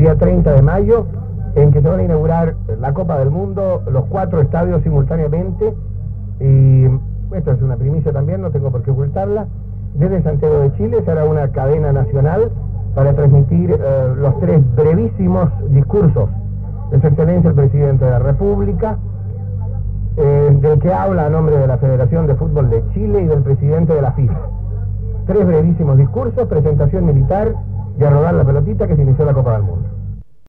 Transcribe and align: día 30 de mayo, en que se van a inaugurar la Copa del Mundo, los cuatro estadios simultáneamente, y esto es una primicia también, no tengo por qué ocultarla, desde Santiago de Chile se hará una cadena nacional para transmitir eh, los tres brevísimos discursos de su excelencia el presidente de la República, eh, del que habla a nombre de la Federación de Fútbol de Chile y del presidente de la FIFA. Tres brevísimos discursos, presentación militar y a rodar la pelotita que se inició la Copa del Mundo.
día 0.00 0.16
30 0.16 0.52
de 0.52 0.62
mayo, 0.62 1.06
en 1.54 1.72
que 1.72 1.82
se 1.82 1.88
van 1.88 2.00
a 2.00 2.02
inaugurar 2.02 2.54
la 2.80 2.94
Copa 2.94 3.18
del 3.18 3.30
Mundo, 3.30 3.82
los 3.90 4.06
cuatro 4.06 4.40
estadios 4.40 4.82
simultáneamente, 4.82 5.74
y 6.40 6.84
esto 7.36 7.52
es 7.52 7.60
una 7.60 7.76
primicia 7.76 8.10
también, 8.10 8.40
no 8.40 8.50
tengo 8.50 8.70
por 8.70 8.82
qué 8.82 8.90
ocultarla, 8.90 9.46
desde 9.94 10.22
Santiago 10.22 10.60
de 10.60 10.72
Chile 10.74 11.02
se 11.04 11.10
hará 11.10 11.24
una 11.24 11.48
cadena 11.48 11.92
nacional 11.92 12.50
para 12.94 13.12
transmitir 13.14 13.72
eh, 13.72 14.14
los 14.16 14.40
tres 14.40 14.62
brevísimos 14.74 15.50
discursos 15.68 16.30
de 16.90 17.00
su 17.00 17.06
excelencia 17.06 17.50
el 17.50 17.56
presidente 17.56 18.04
de 18.04 18.10
la 18.10 18.18
República, 18.20 18.96
eh, 20.16 20.58
del 20.60 20.78
que 20.78 20.92
habla 20.92 21.26
a 21.26 21.28
nombre 21.28 21.58
de 21.58 21.66
la 21.66 21.76
Federación 21.76 22.26
de 22.26 22.36
Fútbol 22.36 22.70
de 22.70 22.82
Chile 22.94 23.22
y 23.22 23.26
del 23.26 23.42
presidente 23.42 23.94
de 23.94 24.02
la 24.02 24.12
FIFA. 24.12 24.40
Tres 25.26 25.46
brevísimos 25.46 25.98
discursos, 25.98 26.48
presentación 26.48 27.04
militar 27.04 27.54
y 27.98 28.04
a 28.04 28.10
rodar 28.10 28.34
la 28.34 28.44
pelotita 28.44 28.86
que 28.86 28.96
se 28.96 29.02
inició 29.02 29.26
la 29.26 29.34
Copa 29.34 29.52
del 29.52 29.62
Mundo. 29.62 29.89